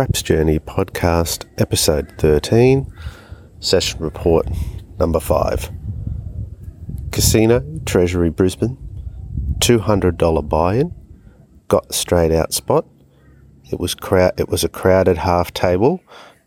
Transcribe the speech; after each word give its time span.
Craps 0.00 0.22
Journey 0.22 0.58
podcast, 0.58 1.44
episode 1.58 2.10
13, 2.16 2.90
session 3.58 4.00
report 4.00 4.48
number 4.98 5.20
5. 5.20 5.70
Casino, 7.12 7.62
Treasury 7.84 8.30
Brisbane, 8.30 8.78
$200 9.58 10.48
buy 10.48 10.76
in, 10.76 10.94
got 11.68 11.94
straight 11.94 12.32
out 12.32 12.54
spot. 12.54 12.86
It 13.70 13.78
was, 13.78 13.94
crowd- 13.94 14.40
it 14.40 14.48
was 14.48 14.64
a 14.64 14.70
crowded 14.70 15.18
half 15.18 15.52
table, 15.52 16.00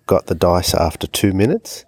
got 0.08 0.26
the 0.26 0.34
dice 0.34 0.74
after 0.74 1.06
two 1.06 1.32
minutes. 1.32 1.86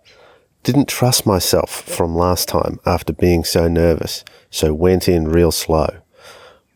Didn't 0.61 0.88
trust 0.88 1.25
myself 1.25 1.71
from 1.71 2.16
last 2.16 2.47
time 2.47 2.79
after 2.86 3.11
being 3.11 3.43
so 3.43 3.68
nervous, 3.68 4.23
so 4.52 4.71
went 4.71 5.09
in 5.09 5.29
real 5.29 5.52
slow. 5.52 5.88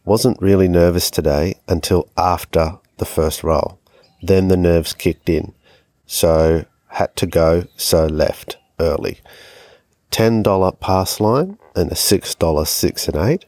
Wasn't 0.03 0.41
really 0.41 0.67
nervous 0.67 1.11
today 1.11 1.59
until 1.67 2.09
after 2.17 2.79
the 2.97 3.05
first 3.05 3.43
roll. 3.43 3.78
Then 4.21 4.47
the 4.47 4.57
nerves 4.57 4.93
kicked 4.93 5.29
in. 5.29 5.53
So 6.05 6.65
had 6.87 7.15
to 7.17 7.27
go, 7.27 7.65
so 7.77 8.05
left 8.07 8.57
early. 8.79 9.19
$10 10.11 10.79
pass 10.79 11.19
line 11.19 11.57
and 11.75 11.91
a 11.91 11.95
$6 11.95 12.67
6 12.67 13.07
and 13.07 13.17
8. 13.17 13.45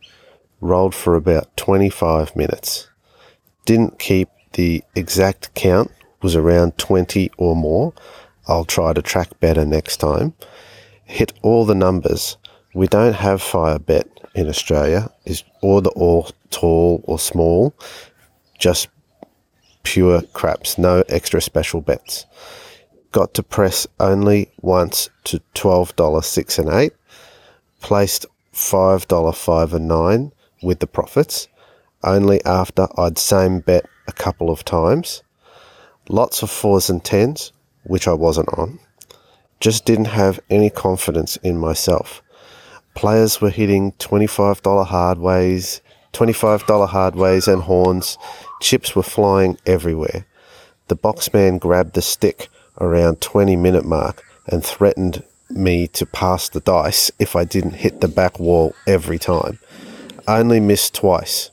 Rolled 0.59 0.93
for 0.93 1.15
about 1.15 1.55
25 1.57 2.35
minutes. 2.35 2.87
Didn't 3.65 3.99
keep 3.99 4.29
the 4.53 4.83
exact 4.95 5.53
count, 5.55 5.91
was 6.21 6.35
around 6.35 6.77
20 6.77 7.31
or 7.37 7.55
more. 7.55 7.93
I'll 8.47 8.65
try 8.65 8.93
to 8.93 9.01
track 9.01 9.39
better 9.39 9.65
next 9.65 9.97
time. 9.97 10.33
Hit 11.03 11.33
all 11.41 11.65
the 11.65 11.75
numbers. 11.75 12.37
We 12.73 12.87
don't 12.87 13.15
have 13.15 13.41
fire 13.41 13.79
bet 13.79 14.07
in 14.35 14.47
Australia, 14.47 15.11
is 15.25 15.43
or 15.61 15.81
the 15.81 15.89
all 15.91 16.29
tall 16.51 17.03
or 17.05 17.19
small, 17.19 17.73
just 18.59 18.87
pure 19.83 20.21
craps, 20.33 20.77
no 20.77 21.03
extra 21.09 21.41
special 21.41 21.81
bets. 21.81 22.25
Got 23.11 23.33
to 23.33 23.43
press 23.43 23.87
only 23.99 24.49
once 24.61 25.09
to 25.25 25.41
$12 25.55 26.23
6 26.23 26.59
and 26.59 26.69
8. 26.69 26.93
Placed 27.81 28.25
$5 28.53 29.35
5 29.35 29.73
and 29.73 29.87
9 29.87 30.31
with 30.61 30.79
the 30.79 30.87
profits, 30.87 31.47
only 32.03 32.43
after 32.45 32.87
I'd 32.97 33.17
same 33.17 33.59
bet 33.59 33.85
a 34.07 34.13
couple 34.13 34.49
of 34.49 34.63
times. 34.63 35.23
Lots 36.09 36.41
of 36.43 36.49
fours 36.49 36.89
and 36.89 37.03
tens, 37.03 37.51
which 37.83 38.07
I 38.07 38.13
wasn't 38.13 38.49
on. 38.57 38.79
Just 39.59 39.85
didn't 39.85 40.05
have 40.05 40.39
any 40.49 40.69
confidence 40.69 41.37
in 41.37 41.57
myself. 41.57 42.21
Players 42.95 43.39
were 43.39 43.49
hitting 43.49 43.93
$25 43.93 44.85
hardways, 44.85 45.81
$25 46.13 46.89
hardways 46.89 47.47
and 47.47 47.63
horns. 47.63 48.17
Chips 48.61 48.95
were 48.95 49.03
flying 49.03 49.57
everywhere. 49.65 50.25
The 50.87 50.95
boxman 50.95 51.59
grabbed 51.59 51.93
the 51.93 52.01
stick 52.01 52.49
around 52.79 53.21
20 53.21 53.55
minute 53.55 53.85
mark 53.85 54.23
and 54.47 54.63
threatened 54.63 55.23
me 55.49 55.87
to 55.87 56.05
pass 56.05 56.49
the 56.49 56.59
dice 56.59 57.11
if 57.19 57.35
I 57.35 57.43
didn't 57.43 57.75
hit 57.75 58.01
the 58.01 58.07
back 58.07 58.39
wall 58.39 58.75
every 58.87 59.19
time. 59.19 59.59
Only 60.27 60.59
missed 60.59 60.95
twice. 60.95 61.51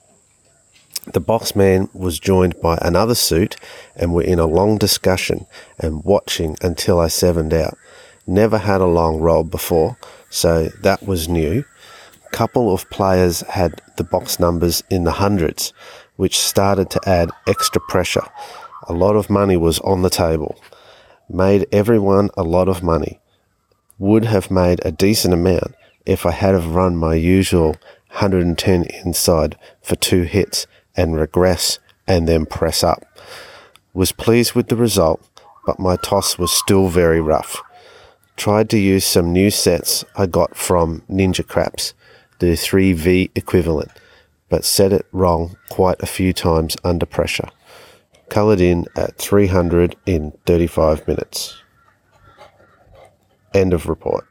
The 1.12 1.20
boxman 1.20 1.94
was 1.94 2.18
joined 2.18 2.60
by 2.60 2.78
another 2.82 3.14
suit 3.14 3.56
and 3.96 4.12
were 4.12 4.22
in 4.22 4.38
a 4.38 4.46
long 4.46 4.76
discussion 4.76 5.46
and 5.78 6.04
watching 6.04 6.56
until 6.60 7.00
I 7.00 7.08
sevened 7.08 7.54
out. 7.54 7.78
Never 8.26 8.58
had 8.58 8.82
a 8.82 8.86
long 8.86 9.18
roll 9.18 9.42
before, 9.42 9.96
so 10.28 10.68
that 10.82 11.02
was 11.02 11.28
new. 11.28 11.64
Couple 12.38 12.72
of 12.72 12.88
players 12.88 13.40
had 13.40 13.82
the 13.96 14.04
box 14.04 14.38
numbers 14.38 14.84
in 14.90 15.02
the 15.02 15.10
hundreds, 15.10 15.72
which 16.14 16.38
started 16.38 16.88
to 16.90 17.00
add 17.04 17.32
extra 17.48 17.80
pressure. 17.80 18.22
A 18.86 18.92
lot 18.92 19.16
of 19.16 19.28
money 19.28 19.56
was 19.56 19.80
on 19.80 20.02
the 20.02 20.08
table. 20.08 20.56
Made 21.28 21.66
everyone 21.72 22.30
a 22.36 22.44
lot 22.44 22.68
of 22.68 22.80
money. 22.80 23.18
Would 23.98 24.24
have 24.26 24.52
made 24.52 24.78
a 24.84 24.92
decent 24.92 25.34
amount 25.34 25.74
if 26.06 26.24
I 26.24 26.30
had 26.30 26.54
have 26.54 26.76
run 26.76 26.96
my 26.96 27.16
usual 27.16 27.70
110 28.10 28.84
inside 29.04 29.58
for 29.82 29.96
two 29.96 30.22
hits 30.22 30.68
and 30.96 31.16
regress 31.16 31.80
and 32.06 32.28
then 32.28 32.46
press 32.46 32.84
up. 32.84 33.02
Was 33.94 34.12
pleased 34.12 34.52
with 34.52 34.68
the 34.68 34.76
result, 34.76 35.28
but 35.66 35.80
my 35.80 35.96
toss 35.96 36.38
was 36.38 36.52
still 36.52 36.86
very 36.86 37.20
rough. 37.20 37.60
Tried 38.36 38.70
to 38.70 38.78
use 38.78 39.04
some 39.04 39.32
new 39.32 39.50
sets 39.50 40.04
I 40.14 40.26
got 40.26 40.56
from 40.56 41.02
Ninja 41.10 41.44
Craps, 41.44 41.94
the 42.38 42.52
3V 42.52 43.30
equivalent, 43.34 43.90
but 44.48 44.64
set 44.64 44.92
it 44.92 45.06
wrong 45.12 45.56
quite 45.68 46.00
a 46.02 46.06
few 46.06 46.32
times 46.32 46.76
under 46.84 47.06
pressure. 47.06 47.48
Coloured 48.28 48.60
in 48.60 48.86
at 48.96 49.16
300 49.16 49.96
in 50.06 50.32
35 50.46 51.06
minutes. 51.06 51.62
End 53.54 53.72
of 53.72 53.88
report. 53.88 54.26